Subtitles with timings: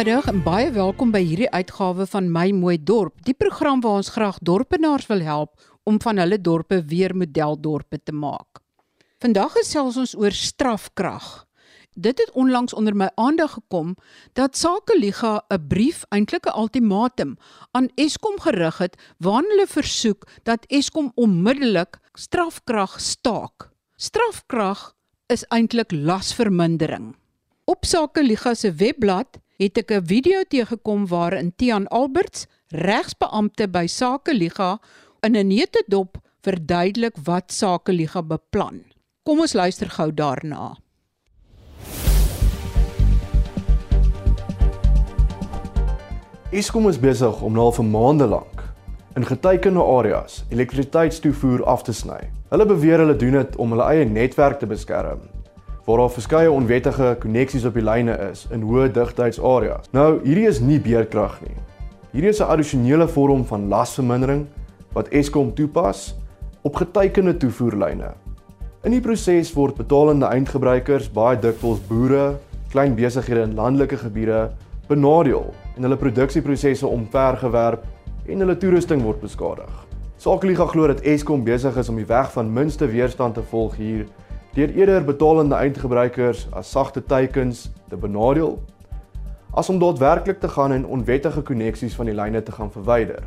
[0.00, 4.08] Goeiemiddag en baie welkom by hierdie uitgawe van My Mooi Dorp, die program waar ons
[4.14, 8.62] graag dorpenaars wil help om van hulle dorpe weer modeldorpe te maak.
[9.20, 11.26] Vandag gesels ons oor strafkrag.
[11.92, 13.92] Dit het onlangs onder my aandag gekom
[14.32, 17.36] dat Sakeliga 'n brief, eintlik 'n ultimatum,
[17.76, 23.68] aan Eskom gerig het waarin hulle versoek dat Eskom onmiddellik strafkrag staak.
[23.96, 24.94] Strafkrag
[25.26, 27.16] is eintlik lasvermindering.
[27.66, 34.80] Op Sakeliga se webblad het ek 'n video teëgekom waarin Tian Alberts, regsbeampte by Sakeliga,
[35.20, 38.84] in 'n neutedop verduidelik wat Sakeliga beplan.
[39.22, 40.76] Kom ons luister gou daarna.
[46.50, 48.62] Eskom is besig om nou vir maande lank
[49.14, 52.30] in geteikende areas elektrisiteitstoevoer af te sny.
[52.48, 55.20] Hulle beweer hulle doen dit om hulle eie netwerk te beskerm
[55.90, 59.88] waar daar verskeie onwettige koneksies op die lyne is in hoë digtheidsareas.
[59.90, 61.56] Nou, hierdie is nie beerkrag nie.
[62.12, 64.46] Hierdie is 'n addisionele vorm van lasvermindering
[64.92, 66.14] wat Eskom toepas
[66.62, 68.12] op geteikende toevoerlyne.
[68.84, 72.36] In die proses word betalende eindgebruikers, baie dikwels boere,
[72.70, 74.50] klein besighede in landelike gebiede
[74.86, 77.82] benadeel en hulle produksieprosesse omvergewerp
[78.26, 79.86] en hulle toerusting word beskadig.
[80.16, 84.06] Sakeliga glo dat Eskom besig is om die weg van minste weerstand te volg hier
[84.54, 88.56] deur eerder betalende eindgebruikers as sagte teikens te benadeel
[89.50, 93.22] as om daadwerklik te gaan en onwettige koneksies van die lyne te gaan verwyder.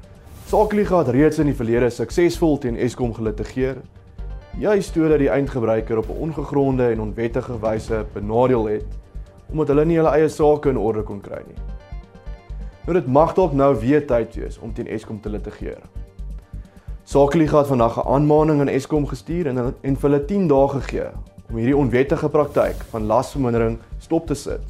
[0.48, 3.82] Sakeliga het reeds in die verlede suksesvol teen Eskom gelitigeer,
[4.60, 9.00] juist sodat die eindgebruiker op 'n ongegronde en onwettige wyse benadeel het
[9.50, 11.60] omdat hulle nie hulle eie sake in orde kon kry nie.
[12.86, 15.82] Nou dit mag dalk nou weer tyd wees om teen Eskom te litigeer.
[17.14, 21.08] Sakeliga het vandag 'n aanmaning aan Eskom gestuur en en vir hulle 10 dae gegee
[21.50, 24.62] om hierdie onwettige praktyk van lasvermindering stop te sit.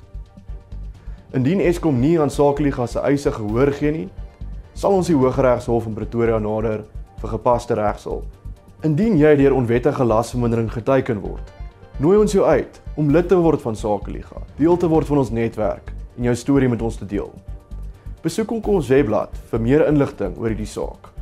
[1.31, 4.09] Indien Eskom nie aan Sakeliga se eise gehoor gee nie,
[4.73, 6.83] sal ons die Hooggeregshof in Pretoria nader
[7.21, 8.25] vir gepaste regshulp.
[8.81, 11.53] Indien jy deur onwettige lasvermindering geteiken word,
[11.97, 15.29] nooi ons jou uit om lid te word van Sakeliga, deel te word van ons
[15.29, 17.33] netwerk en jou storie met ons te deel.
[18.21, 21.12] Besoek ons webblad vir meer inligting oor hierdie saak.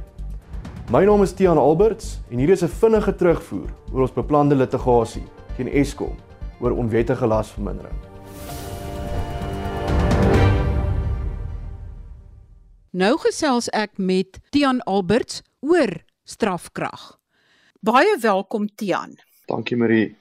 [0.91, 5.23] My naam is Tiaan Alberts en hier is 'n vinnige terugvoer oor ons beplande litigasie
[5.55, 6.17] teen Eskom
[6.59, 7.95] oor onwettige lasvermindering.
[12.89, 17.19] Nou gesels ek met Tiaan Alberts oor strafkrag.
[17.79, 19.15] Baie welkom Tiaan.
[19.45, 20.17] Dankie Marie.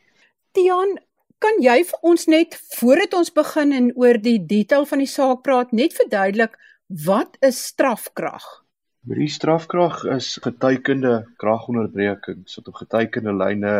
[0.52, 0.98] Tiaan,
[1.38, 5.42] kan jy vir ons net voordat ons begin en oor die detail van die saak
[5.42, 8.69] praat, net verduidelik wat is strafkrag?
[9.08, 13.70] Die strafkrag is geteikende kragonderbrekings wat op geteikende lyne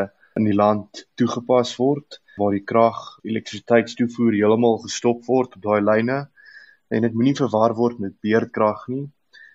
[0.41, 6.17] in die land toegepas word waar die krag elektrisiteitstoevoer heeltemal gestop word op daai lyne.
[6.89, 9.05] En dit moenie verwar word met beerdkrag nie.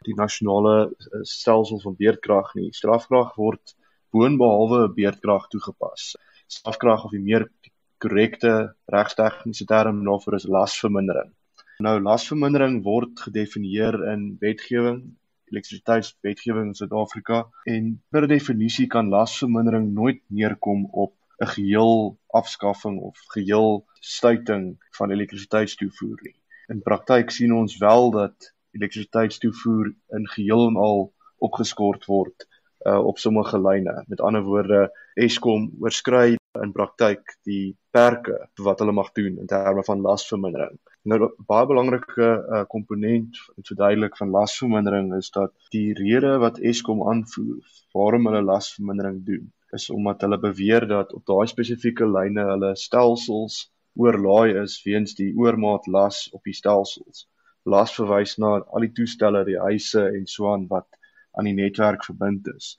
[0.06, 2.70] Die nasionale eh, stelsel van beerdkrag nie.
[2.70, 3.74] Strafkrag word
[4.14, 6.12] boonbehalwe beerdkrag toegepas.
[6.46, 7.50] Strafkrag of die meer
[7.98, 11.34] korrekte regstegniese term daarvoor is lasvermindering.
[11.82, 15.06] Nou lasvermindering word gedefinieer in wetgewing
[15.52, 23.20] elektrisiteitswetgewing in Suid-Afrika en per definisie kan lasvermindering nooit neerkom op 'n geheel afskaffing of
[23.36, 26.36] geheel stuiting van elektrisiteitstoevoer nie.
[26.68, 32.48] In praktyk sien ons wel dat elektrisiteitstoevoer in geheel en al opgeskort word
[32.86, 34.04] uh, op sommige lyne.
[34.08, 39.84] Met ander woorde, Eskom oorskry in praktyk die perke wat hulle mag doen in terme
[39.84, 40.80] van lasvermindering.
[41.12, 41.18] Nou
[41.50, 47.60] baie belangrike uh, komponent in verduidelik van lasvermindering is dat die rede wat Eskom aanvoer
[47.94, 49.44] waarom hulle lasvermindering doen
[49.78, 53.60] is omdat hulle beweer dat op daai spesifieke lyne hulle stelsels
[54.02, 57.28] oorlaai is weens die oormaat las op die stelsels.
[57.76, 60.90] Las verwys na al die toestelle, die huise en so aan wat
[61.38, 62.74] aan die netwerk verbind is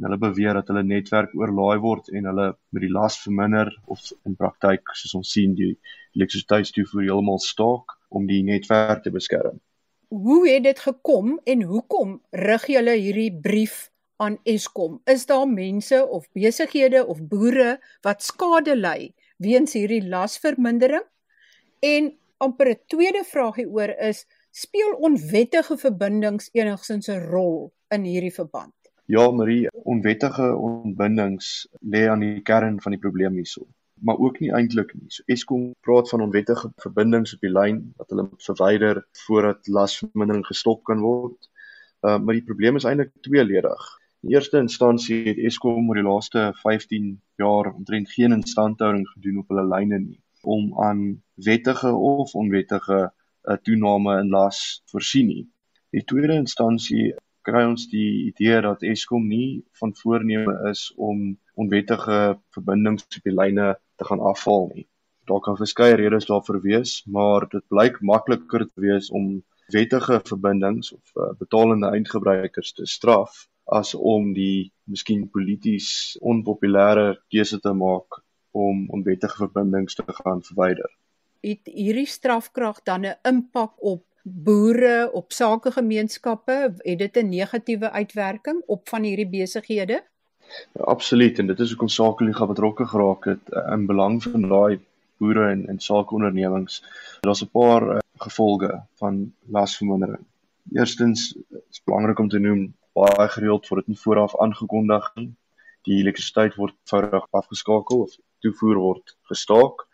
[0.00, 4.36] hulle beweer dat hulle netwerk oorlaai word en hulle met die las verminder of in
[4.36, 5.74] praktyk soos ons sien die
[6.16, 9.60] elektrisiteitstoevoer heeltemal staak om die netwerk te beskerm.
[10.12, 13.88] Hoe het dit gekom en hoekom rig julle hierdie brief
[14.20, 15.00] aan Eskom?
[15.08, 21.06] Is daar mense of besighede of boere wat skade ly weens hierdie lasvermindering?
[21.80, 28.34] En amper 'n tweede vraag hieroor is speel onwettige verbindings enigsins 'n rol in hierdie
[28.34, 28.81] verband?
[29.06, 31.46] Ja, Marie, onwettige ontbindings
[31.80, 33.64] lê aan die kern van die probleem hierso,
[33.98, 35.08] maar ook nie eintlik nie.
[35.10, 40.46] So Eskom praat van onwettige verbindings op die lyn wat hulle moet verwyder voordat lasvermindering
[40.46, 41.50] gestop kan word.
[42.06, 43.88] Uh maar die probleem is eintlik tweeledig.
[44.22, 47.10] In eerste instansie het Eskom oor die laaste 15
[47.42, 51.02] jaar omtrent geen instandhouding gedoen op hulle lyne nie om aan
[51.34, 53.10] wettige of onwettige
[53.50, 55.44] 'n toename in las voorsien nie.
[55.90, 57.14] Die tweede instansie
[57.46, 63.34] kry ons die idee dat Eskom nie van voorneme is om onwettige verbindings op die
[63.34, 64.86] lyne te gaan afhaal nie.
[65.30, 69.42] Daar kan verskeie redes daarvoor wees, maar dit blyk makliker te wees om
[69.72, 77.60] wettige verbindings of uh, betalende eindgebruikers te straf as om die miskien polities onpopulêre keuse
[77.62, 78.20] te maak
[78.52, 80.90] om onwettige verbindings te gaan verwyder.
[81.42, 86.74] Het hierdie strafkrag dan 'n impak op boere, op sakegemeenskappe?
[86.76, 90.04] Het dit 'n negatiewe uitwerking op van hierdie besighede?
[90.72, 94.80] Ja, absoluut en dit is hoekom Sakeliga betrokke geraak het uh, in belang van daai
[95.16, 96.84] boere en en sakeondernemings.
[97.20, 100.24] Daar's 'n paar uh, gevolge van lasvermindering.
[100.72, 101.36] Eerstens
[101.70, 105.34] is belangrik om te noem baie gereeld word dit nie vooraf aangekondig nie.
[105.82, 109.86] Die elektrisiteit word eenvoudig afgeskakel of toevoer word gestaak.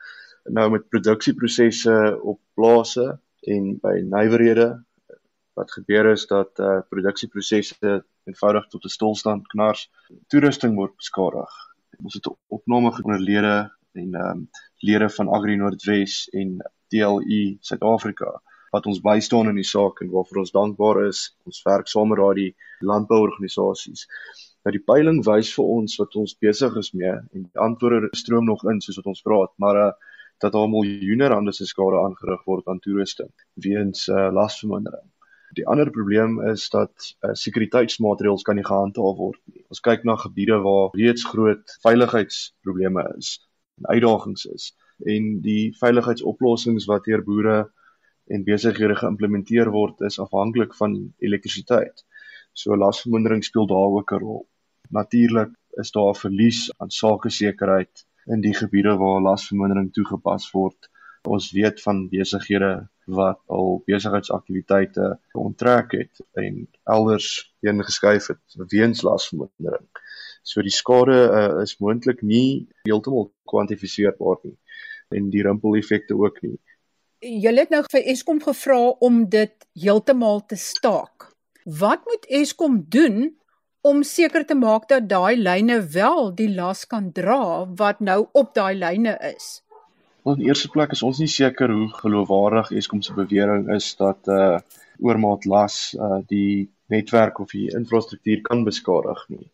[0.44, 3.18] Nou met produksieprosesse op plase
[3.54, 4.68] en by nywerhede
[5.58, 7.94] wat gebeur is dat uh, produksieprosesse
[8.28, 9.88] eenvoudig tot 'n stilstand knars.
[10.30, 11.52] Toerusting word beskadig.
[12.04, 13.56] Ons het opname onder lede
[13.92, 14.48] en ehm um,
[14.78, 16.58] lede van Agri Noordwes en
[16.88, 21.20] DLE Suid-Afrika wat ons bystaan in die saak en waarvoor ons dankbaar is.
[21.48, 24.06] Ons werk saam met daardie landbouorganisasies.
[24.62, 28.44] Nou die peiling wys vir ons wat ons besig is mee en die antwoorde stroom
[28.44, 29.92] nog in soos wat ons praat, maar uh,
[30.38, 35.06] dat daar miljoene rande se skade aangerig word aan toerusting weens uh, lasvermindering.
[35.56, 36.92] Die ander probleem is dat
[37.24, 39.64] uh, sekuriteitsmaatreëls kan nie gehandhaaf word nie.
[39.72, 43.38] Ons kyk na gebiede waar reeds groot veiligheidsprobleme is
[43.80, 44.70] en uitdagings is
[45.06, 47.58] en die veiligheidsoplossings wat deur boere
[48.34, 52.04] en besighede geïmplementeer word is afhanklik van elektrisiteit.
[52.52, 54.46] So lasvermindering speel daar ook 'n rol.
[54.90, 60.90] Natuurlik is daar 'n verlies aan sakesekerheid in die gebiede waar lasvermindering toegepas word.
[61.28, 62.88] Ons weet van besighede
[63.18, 67.30] wat al besigheidsaktiwiteite onttrek het en elders
[67.64, 69.88] heen geskuif het weens lasvermindering.
[70.42, 74.56] So die skade uh, is moontlik nie heeltemal kwantifiseerbaar nie
[75.16, 76.58] en die rimpel-effekte ook nie
[77.20, 81.30] julle het nou vir Eskom gevra om dit heeltemal te staak.
[81.64, 83.36] Wat moet Eskom doen
[83.80, 88.54] om seker te maak dat daai lyne wel die las kan dra wat nou op
[88.54, 89.62] daai lyne is?
[90.24, 94.28] Wel, in eerste plek is ons nie seker hoe geloofwaardig Eskom se bewering is dat
[94.28, 94.58] uh
[94.98, 99.46] oormaat las uh die netwerk of die infrastruktuur kan beskadig nie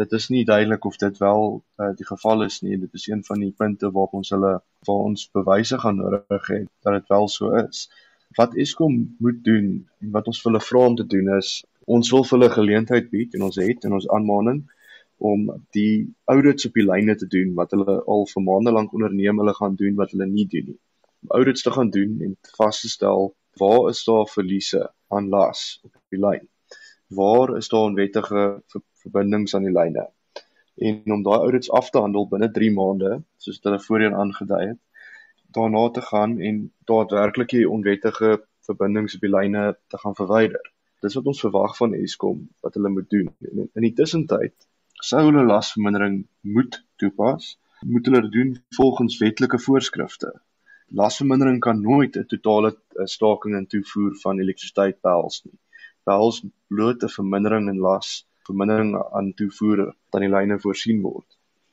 [0.00, 1.42] dit is nie duidelik of dit wel
[1.80, 2.78] uh, die geval is nie.
[2.80, 4.54] Dit is een van die punte waarop ons hulle
[4.88, 7.88] waar ons bewyse gaan nodig het dat dit wel so is.
[8.36, 9.68] Wat Eskom moet doen
[10.00, 13.10] en wat ons vir hulle vra om te doen is ons wil vir hulle geleentheid
[13.10, 14.62] bied en ons het in ons aanmaning
[15.22, 15.44] om
[15.76, 19.54] die audits op die lyne te doen wat hulle al vir maande lank onderneem hulle
[19.58, 20.80] gaan doen wat hulle nie doen nie.
[21.22, 23.30] Om audits te gaan doen en vas te stel
[23.60, 26.48] waar is daar verliese aan las op die lyn?
[27.12, 28.62] Waar is daar onwettige
[29.02, 30.06] verbindings aan die lyne.
[30.82, 34.80] En om daai audits af te handel binne 3 maande, soos hulle voorheen aangedui het,
[35.56, 40.62] daarna te gaan en daadwerklik die onwettige verbindings op die lyne te gaan verwyder.
[41.02, 43.30] Dis wat ons verwag van Eskom wat hulle moet doen.
[43.50, 44.54] En in die tussentyd
[45.02, 46.20] sou hulle lasvermindering
[46.56, 50.30] moet toepas, moet hulle dit doen volgens wetlike voorskrifte.
[50.94, 55.58] Lasvermindering kan nooit 'n totale eh, staking in toevoer van elektrisiteit behels nie.
[56.04, 61.26] Behels bloot 'n vermindering in las vermindering aan toevoer aan die lyne voorsien word.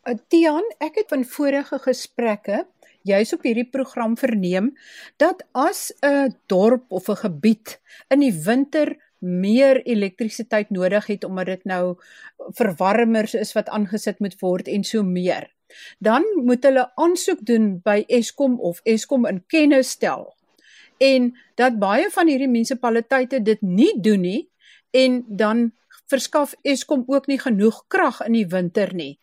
[0.07, 2.65] Uh, Tian, ek het van vorige gesprekke
[3.07, 4.73] juis op hierdie program verneem
[5.17, 11.45] dat as 'n dorp of 'n gebied in die winter meer elektrisiteit nodig het omdat
[11.45, 11.97] dit nou
[12.57, 15.49] verwarmers is wat aangesit moet word en so meer.
[15.99, 20.33] Dan moet hulle aansoek doen by Eskom of Eskom in kennis stel.
[20.97, 24.41] En dat baie van hierdie munisipaliteite dit nie doen nie
[24.91, 25.69] en dan
[26.09, 29.19] verskaf Eskom ook nie genoeg krag in die winter nie.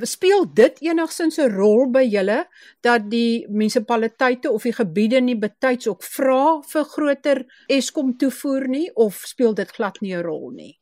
[0.00, 2.46] Speel dit enigsins 'n rol by julle
[2.80, 8.88] dat die munisipaliteite of die gebiede nie betyds ook vra vir groter Eskom toevoer nie
[8.94, 10.78] of speel dit glad nie 'n rol nie?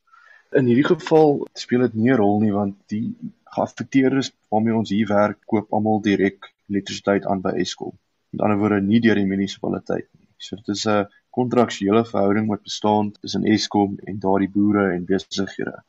[0.53, 3.15] In hierdie geval speel dit nie 'n rol nie want die
[3.45, 7.99] geaffekteerdes waarmee ons hier werk koop almal direk elektrisiteit aan by Eskom.
[8.31, 10.29] Met ander woorde nie deur die munisipaliteit nie.
[10.39, 15.83] So dit is 'n kontraksuele verhouding wat bestaan tussen Eskom en daardie boere en besighede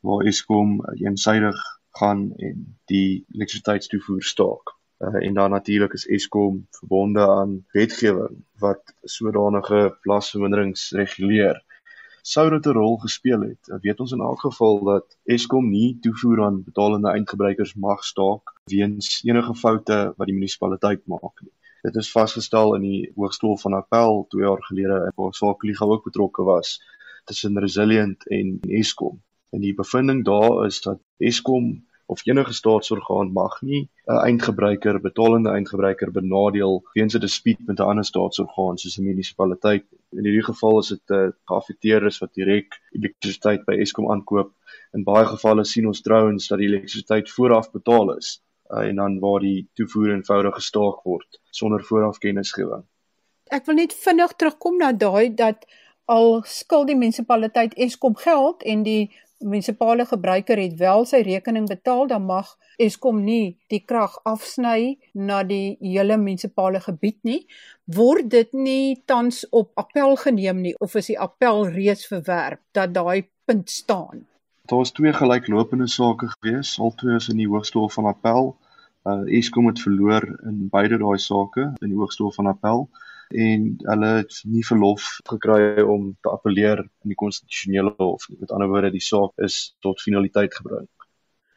[0.00, 1.56] waar Eskom eensydig
[1.98, 4.74] gaan en die elektrisiteitstoevoer staak.
[4.98, 11.62] Uh, en dan natuurlik is Eskom verbonde aan wetgewing wat sodanige lasverminderings reguleer.
[12.22, 13.68] Sou dit 'n rol gespeel het?
[13.68, 18.54] Uh, weet ons in elk geval dat Eskom nie toevoer aan betalende eindgebruikers mag staak
[18.64, 21.52] weens enige foute wat die munisipaliteit maak nie.
[21.82, 26.42] Dit is vasgestel in die Hooggeregshof van Appel 2 jaar gelede waar Sakeliga ook betrokke
[26.42, 26.80] was
[27.24, 29.20] tussen Resilient en Eskom.
[29.54, 35.50] En die bevinding daar is dat Eskom of enige staatsorgaan mag nie 'n eindgebruiker, betalende
[35.50, 39.84] eindgebruiker benadeel weens 'n dispuut met 'n ander staatsorgaan soos 'n munisipaliteit.
[40.10, 44.50] In hierdie geval is dit 'n uh, geaffekteerdes wat direk elektrisiteit by Eskom aankoop.
[44.92, 49.18] In baie gevalle sien ons trouens dat die elektrisiteit vooraf betaal is uh, en dan
[49.18, 52.84] waar die toevoer eenvoudig gestaak word sonder vooraf kennisgewing.
[53.44, 55.66] Ek wil net vinnig terugkom na daai dat
[56.04, 62.06] al skuld die munisipaliteit Eskom geld en die munisipale gebruiker het wel sy rekening betaal,
[62.06, 67.40] dan mag Eskom nie die krag afsny na die hele munisipale gebied nie.
[67.86, 72.94] Word dit nie tans op appel geneem nie of is die appel reeds verwerp dat
[72.94, 74.26] daai punt staan?
[74.64, 78.54] Daar was twee gelyklopende sake gewees, albei is in die Hooggeregshof van Appel.
[79.04, 82.88] Uh Eskom het verloor in beide daai sake in die Hooggeregshof van Appel
[83.30, 88.40] en hulle het nie verlof gekry om te appeleer in die konstitusionele hof nie.
[88.40, 90.88] Met ander woorde, die saak is tot finaliteit gebring.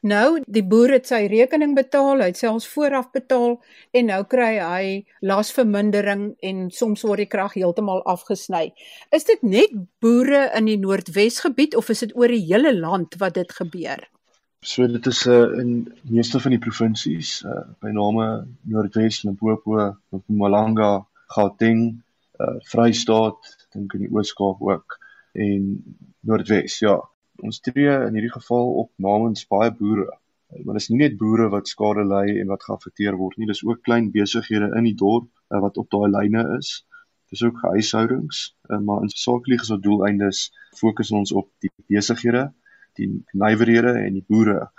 [0.06, 3.56] Nou, die boer het sy rekening betaal, hy het selfs vooraf betaal
[3.98, 4.84] en nou kry hy
[5.26, 8.70] lasvermindering en soms word die krag heeltemal afgesny.
[9.12, 13.40] Is dit net boere in die Noordwesgebied of is dit oor die hele land wat
[13.40, 14.06] dit gebeur?
[14.62, 20.92] So dit is uh, in meeste van die provinsies, uh, by name Noordwes, Limpopo, Mpumalanga,
[21.36, 21.84] Gauteng,
[22.44, 24.98] uh Vrystaat, dink in die Oos-Kaap ook
[25.38, 25.68] en
[26.28, 26.98] Noordwes, ja.
[27.46, 30.10] Ons tree in hierdie geval op namens baie boere.
[30.64, 33.84] Maar dis nie net boere wat skade ly en wat geaffekteer word nie, dis ook
[33.86, 36.72] klein besighede in die dorp uh, wat op daai lyne is.
[37.32, 40.44] Dis ook huishoudings, uh, maar in saaklik is ons doeleindes
[40.80, 42.48] fokus ons op die besighede,
[42.98, 44.70] die nywerhede en die boere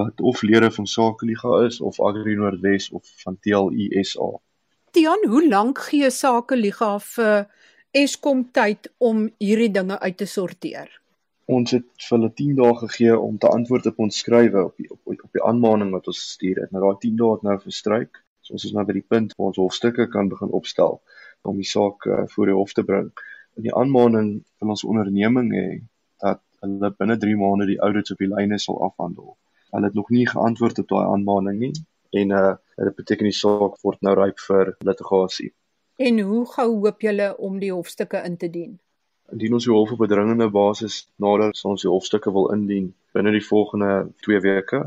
[0.00, 4.28] wat of lede van Sakeliga is of Agri Noordwes of van TLISA.
[4.90, 7.44] Tian, hoe lank gee Sake Liga vir
[7.94, 10.88] Eskom tyd om hierdie dinge uit te sorteer?
[11.46, 14.88] Ons het vir hulle 10 dae gegee om te antwoord op ons skrywe op die
[14.90, 16.72] op, op die aanmaning wat ons gestuur het.
[16.74, 18.18] Nou daai 10 dae het nou verstryk.
[18.42, 20.98] So ons is nou by die punt waar ons hofstukke kan begin opstel
[21.46, 23.12] om die saak uh, voor die hof te bring.
[23.58, 25.68] In die aanmaning van ons onderneming hê
[26.24, 29.36] dat hulle binne 3 maande die audits op die lyne sal afhandel.
[29.70, 31.74] Hulle het nog nie geantwoord op daai aanmaning nie
[32.10, 35.50] en uh dit beteken die saak word nou ryp vir litigasie.
[36.00, 38.78] En hoe gou hoop julle om die hofstukke in te dien?
[39.32, 42.94] Indien ons die hof op 'n dringende basis nader sal ons die hofstukke wil indien
[43.12, 44.80] binne die volgende 2 weke.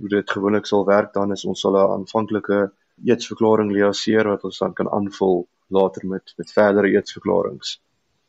[0.00, 2.72] Hoe dit gewoonlik sal werk dan is ons sal 'n aanvanklike
[3.04, 7.78] eetsverklaring liaseer wat ons dan kan aanvul later met met verdere eetsverklaringe.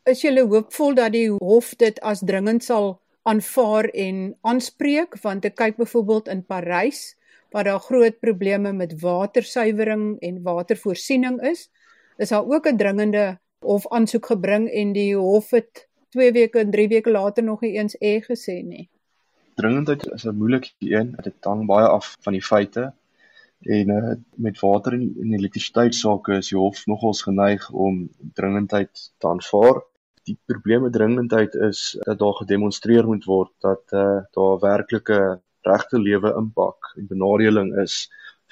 [0.04, 5.56] Is julle hoopvol dat die hof dit as dringend sal aanvaar en aanspreek want ek
[5.56, 7.16] kyk byvoorbeeld in Parys
[7.50, 11.70] waar daar groot probleme met watersuiwering en watervoorsiening is,
[12.16, 16.70] is daar ook 'n dringende hof aansoek gebring en die hof het 2 weke en
[16.70, 18.88] 3 weke later nog nie eens e gesê nie.
[19.54, 22.92] Dringendheid is 'n moeilike een, dit hang baie af van die feite.
[23.60, 29.28] En uh, met water en, en elektrisiteitssake is die hof nogals geneig om dringendheid te
[29.28, 29.82] aanvaar.
[30.22, 35.98] Die probleem met dringendheid is dat daar gedemonstreer moet word dat uh, daar werklike regte
[35.98, 38.06] lewe impak en benadeling is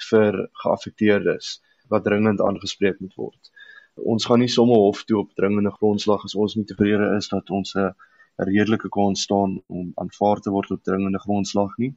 [0.09, 3.51] vir geaffekteerdes wat dringend aangespreek moet word.
[3.99, 7.49] Ons gaan nie sommer hof toe op dringende grondslag as ons nie tevrede is dat
[7.49, 7.93] ons 'n
[8.37, 11.95] redelike kans staan om aanvaar te word op dringende grondslag nie.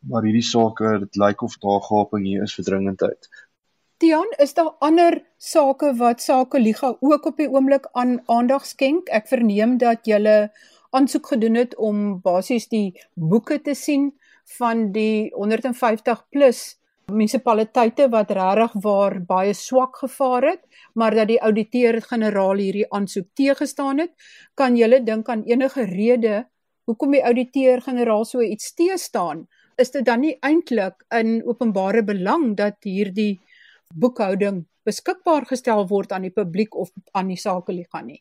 [0.00, 3.28] Maar hierdie sake, dit lyk of daar gaping hier is vir dringendheid.
[3.98, 9.08] Tian, is daar ander sake wat Sake Liga ook op die oomblik aan aandag skenk?
[9.08, 10.48] Ek verneem dat jy
[10.90, 14.12] aansoek gedoen het om basies die boeke te sien
[14.56, 16.78] van die 150 plus
[17.08, 20.62] munisipaliteite wat regtig waar baie swak gevaar het,
[20.94, 24.12] maar dat die ouditeur-generaal hierdie aansoek teëgestaan het,
[24.54, 26.44] kan julle dink aan enige rede
[26.88, 29.46] hoekom die ouditeur-generaal so iets teë staan?
[29.78, 33.38] Is dit dan nie eintlik in openbare belang dat hierdie
[33.94, 38.20] boekhouding beskikbaar gestel word aan die publiek of aan die sakeliga nie?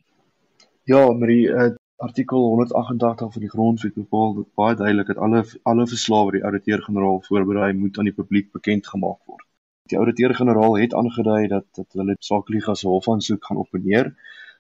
[0.88, 5.40] Ja, Marie, uh, Artikel 188 van die Grondwet bepaal dit baie duidelik dat alle
[5.70, 9.46] alle verslae wat die ouditeur-generaal voorberei moet aan die publiek bekend gemaak word.
[9.90, 14.12] Die ouditeur-generaal het aangedui dat dat hulle saakliga se hofaansoek gaan opneer.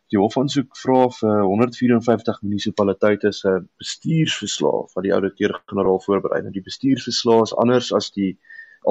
[0.10, 3.54] Die hofaansoek vra vir 154 munisipaliteite se
[3.84, 6.42] bestuursverslae wat die ouditeur-generaal voorberei.
[6.42, 8.32] Nou die bestuursverslae is anders as die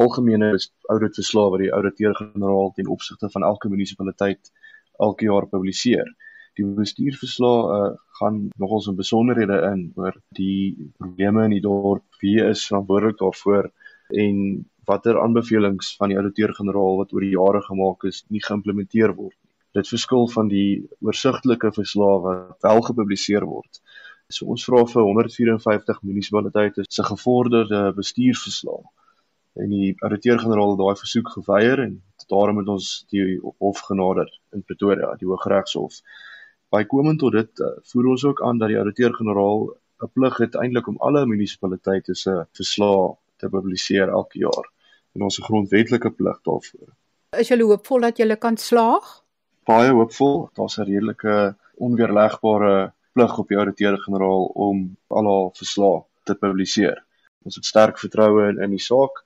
[0.04, 0.52] algemene
[0.94, 4.54] auditverslae wat die ouditeur-generaal ten opsigte van elke munisipaliteit
[5.08, 6.14] elke jaar publiseer.
[6.56, 12.38] Die bestuurverslag uh, gaan nogals 'n besonderhede in oor die probleme in die dorp, wie
[12.44, 13.70] is verantwoordelik daarvoor
[14.25, 14.38] en
[14.88, 19.52] watter aanbevelings van die ouditeur-generaal wat oor die jare gemaak is nie geïmplementeer word nie.
[19.76, 23.80] Dit verskil van die oorsigtelike verslae wat wel gepubliseer word.
[24.32, 28.86] So ons vra vir 154 munisipaliteite se gevorderde bestuursverslae.
[29.62, 32.00] En die ouditeur-generaal het daai versoek geweier en
[32.32, 36.00] daarom het ons die hof genader in Pretoria, die Hooggeregshof.
[36.75, 39.61] Bykomend tot dit uh, voer ons ook aan dat die ouditeur-generaal
[40.04, 44.66] 'n plig het eintlik om alle munisipaliteite se verslae te publiseer elke jaar
[45.14, 46.88] en ons 'n grondwetlike plig daarvoor.
[47.38, 49.23] Is jy hoopvol dat jy kan slaag?
[49.64, 50.50] Baie hoopvol.
[50.54, 57.04] Daar's 'n redelike onweerlegbare plig op die ouditeur-generaal om al haar verslae te publiseer.
[57.42, 59.23] Ons het sterk vertroue in, in die saak.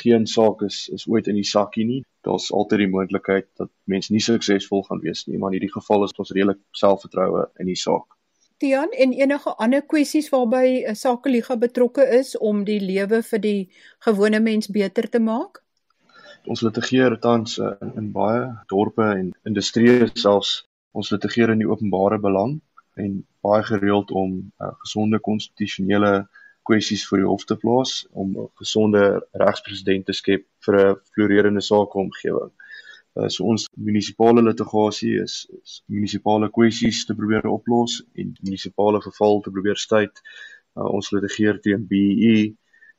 [0.00, 2.04] Geen saak is is ooit in die sakkie nie.
[2.24, 6.06] Daar's altyd die moontlikheid dat mense nie suksesvol gaan wees nie, maar in hierdie geval
[6.06, 8.16] is ons redelik selfvertroue in die saak.
[8.62, 13.70] Tian en enige ander kwessies waarby 'n sakeliga betrokke is om die lewe vir die
[14.06, 15.60] gewone mens beter te maak?
[16.46, 21.68] Ons litigeer tans in, eh, in baie dorpe en industrieë selfs ons litigeer in die
[21.68, 22.60] openbare belang
[22.94, 26.28] en baie gereeld om uh, gesonde konstitusionele
[26.68, 29.02] kwessies voor die hof te plaas om 'n gesonde
[29.32, 32.52] regspresident te skep vir 'n floreerende sakeomgewing.
[33.14, 39.40] Uh, so ons munisipale litigasie is, is munisipale kwessies te probeer oplos en munisipale geval
[39.40, 40.18] te probeer staat.
[40.74, 42.56] Uh, ons litigeer teen BEE.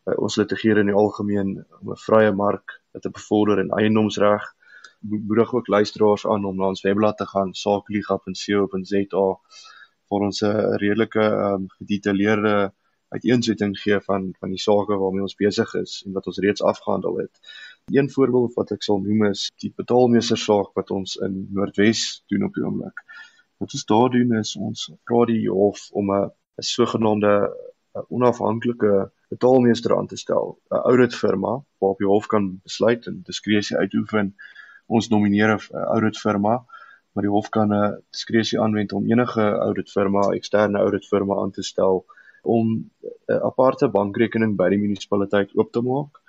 [0.07, 1.49] Uh, ons litigeer in die algemeen
[1.81, 4.45] om 'n vrye mark te bevorder en eiendomsreg.
[5.01, 9.27] Moedig ook luisteraars aan om na ons webblad te gaan sakeliga.co.za
[10.09, 12.71] vir ons 'n redelike um, gedetailleerde
[13.09, 17.17] uiteensetting gee van van die sake waarmee ons besig is en wat ons reeds afgehandel
[17.17, 17.39] het.
[17.93, 22.47] Een voorbeeld wat ek sal noem is die betaalmeester saak wat ons in Noordwes doen
[22.47, 23.05] op die oomblik.
[23.57, 27.33] Wat ons daar doen is ons vra die hof om 'n 'n sogenaamde
[28.09, 33.77] onafhanklike betaalmeester aan te stel, 'n audit firma waarop die hof kan besluit en diskresie
[33.77, 34.35] uitoefen.
[34.85, 36.65] Ons nomineer 'n audit firma,
[37.11, 41.51] maar die hof kan 'n diskresie aanwend om enige audit firma, eksterne audit firma aan
[41.51, 42.05] te stel
[42.45, 42.67] om
[43.27, 46.21] 'n aparte bankrekening by die munisipaliteit oop te maak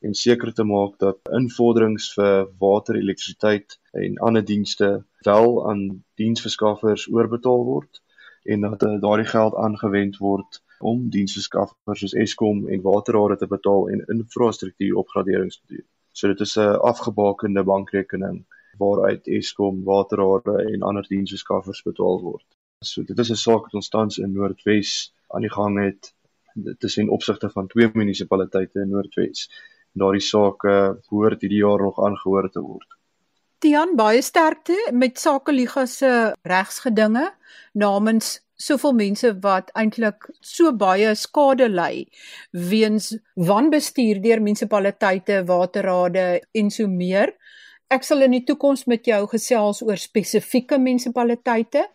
[0.00, 7.08] en seker te maak dat invorderings vir water, elektrisiteit en ander dienste wel aan diensverskaffers
[7.10, 8.02] oorbetaal word
[8.44, 13.88] en dat uh, daardie geld aangewend word om diensverskaffers soos Eskom en Waterrade te betaal
[13.88, 15.86] en infrastruktuuropgraderings te doen.
[16.12, 18.44] So dit is 'n afgebakende bankrekening
[18.78, 22.46] waaruit Eskom, Waterrade en ander diensverskaffers betaal word.
[22.84, 26.12] So dit is 'n saak wat ons tans in Noordwes aan die gang het.
[26.98, 29.48] In opsigte van twee munisipaliteite in Noordwes
[29.98, 30.72] daardie sake
[31.08, 32.98] behoort hierdie jaar nog aangehoor te word.
[33.58, 36.10] Tian baie sterkte met Sakeliga se
[36.46, 37.24] regsgedinge
[37.72, 42.06] namens soveel mense wat eintlik so baie skade ly
[42.70, 47.34] weens wanbestuur deur munisipaliteite, waterrade en so meer.
[47.90, 51.86] Ek sal in die toekoms met jou gesels oor spesifieke munisipaliteite,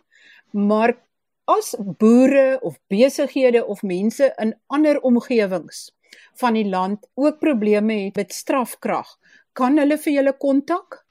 [0.52, 0.96] maar
[1.46, 5.92] as boere of besighede of mense in ander omgewings
[6.40, 9.08] van die land ook probleme het met strafkrag,
[9.54, 11.04] kan hulle vir julle kontak?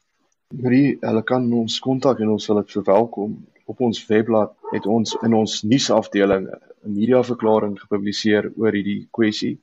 [0.52, 3.36] Marie, hulle kan ons kontak en ons sal dit verwelkom.
[3.70, 9.60] Op ons webblad het ons in ons nuusafdeling 'n media verklaring gepubliseer oor hierdie kwessie.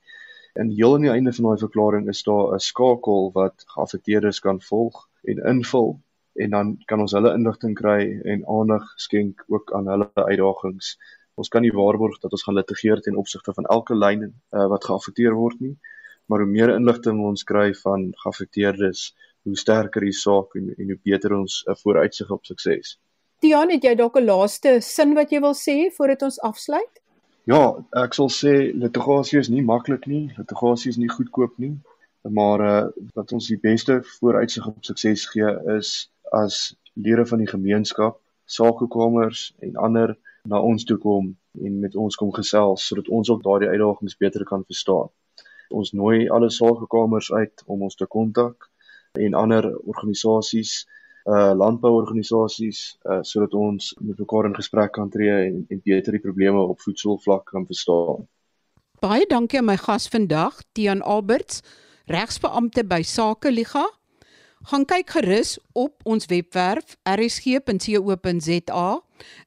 [0.55, 4.61] En heel aan die einde van daai verklaring is daar 'n skakel wat geaffekteerdes kan
[4.61, 5.99] volg en invul
[6.39, 7.99] en dan kan ons hulle inligting kry
[8.33, 10.97] en aandag skenk ook aan hulle uitdagings.
[11.35, 14.87] Ons kan nie waarborg dat ons gaan litigeer ten opsigte van elke lyn uh, wat
[14.87, 15.75] geaffekteer word nie
[16.29, 19.09] maar hoe meer inligting ons kry van geaffekteerdes
[19.47, 22.97] hoe sterker die saak en, en hoe beter ons 'n uh, vooruitsig op sukses.
[23.41, 27.01] Tiaan het jy dalk 'n laaste sin wat jy wil sê voordat ons afsluit?
[27.49, 27.63] Ja
[28.03, 31.73] ek sal sê litigasie is nie maklik nie litigasie is nie goedkoop nie
[32.21, 37.47] maar uh, wat ons die beste vooruitsig op sukses gee is as lede van die
[37.47, 43.29] gemeenskap sakekamers en ander na ons toe kom en met ons kom gesels sodat ons
[43.29, 45.09] ook daardie uitdagings beter kan verstaan.
[45.69, 48.69] Ons nooi alle sakekamers uit om ons te kontak
[49.17, 50.87] en ander organisasies,
[51.29, 56.23] uh landbouorganisasies, uh sodat ons met mekaar in gesprek kan tree en, en beter die
[56.23, 58.25] probleme op voedselvlak kan verstaan.
[58.99, 61.61] Baie dankie aan my gas vandag, Tian Alberts,
[62.09, 63.85] regsbeampte by Sakeliga
[64.67, 68.87] gaan kyk gerus op ons webwerf rsg.co.za.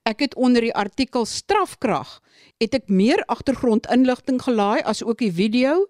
[0.08, 2.20] Ek het onder die artikel strafkrag
[2.62, 5.86] het ek meer agtergrondinligting gelaai as ook die video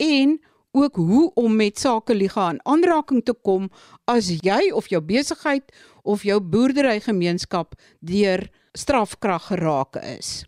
[0.00, 0.38] en
[0.74, 3.68] ook hoe om met sakeliga in aanraking te kom
[4.10, 5.70] as jy of jou besigheid
[6.02, 10.42] of jou boerderygemeenskap deur strafkrag geraak is.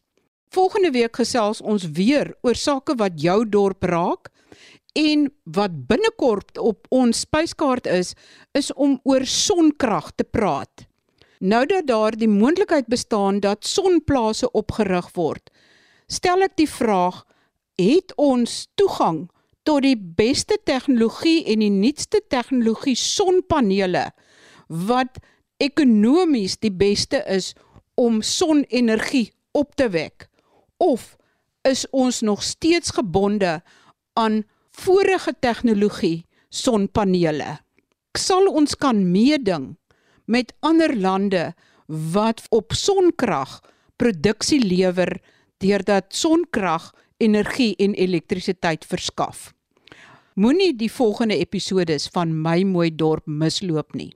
[0.51, 4.33] Volgende week gesels ons weer oor sake wat jou dorp raak
[4.97, 8.15] En wat binnekort op ons spyskaart is,
[8.57, 10.87] is om oor sonkrag te praat.
[11.39, 15.51] Nou dat daar die moontlikheid bestaan dat sonplase opgerig word,
[16.09, 17.27] stel ek die vraag:
[17.77, 19.27] het ons toegang
[19.67, 24.07] tot die beste tegnologie en die nuutste tegnologie sonpanele
[24.69, 25.21] wat
[25.63, 27.53] ekonomies die beste is
[27.95, 30.29] om sonenergie op te wek
[30.81, 31.17] of
[31.67, 33.59] is ons nog steeds gebonde
[34.15, 34.45] aan
[34.77, 37.57] vorige tegnologie sonpanele
[38.17, 39.75] sal ons kan meeding
[40.27, 41.51] met ander lande
[41.87, 43.61] wat op sonkrag
[44.01, 45.19] produksie lewer
[45.65, 49.53] deurdat sonkrag energie en elektrisiteit verskaf.
[50.37, 54.13] Moenie die volgende episodes van My Mooi Dorp misloop nie.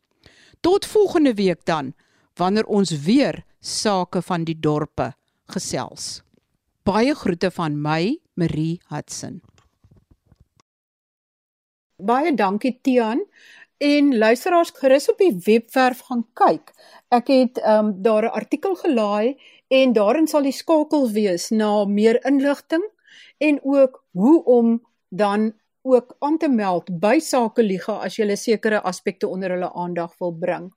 [0.61, 1.95] Tot volgende week dan
[2.37, 5.15] wanneer ons weer sake van die dorpe
[5.49, 6.21] gesels.
[6.85, 9.41] Baie groete van my, Marie Hudson.
[12.11, 13.21] Baie dankie Tian
[13.79, 16.73] en luisteraars gerus op die webwerf gaan kyk.
[17.15, 19.37] Ek het ehm um, daar 'n artikel gelaai
[19.69, 22.83] en daarin sal die skakel wees na meer inligting
[23.39, 28.83] en ook hoe om dan ook aan te meld by Sakeliga as jy 'n sekere
[28.83, 30.75] aspekte onder hulle aandag wil bring.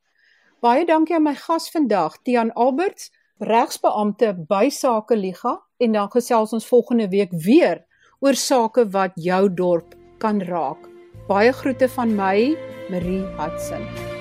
[0.61, 6.67] Baie dankie aan my gas vandag, Tian Alberts, regsbeampte by Sakeliga en dan gesels ons
[6.67, 7.85] volgende week weer
[8.19, 10.92] oor sake wat jou dorp kan raak.
[11.27, 12.57] Baie groete van my,
[12.89, 14.12] Marie Hudson.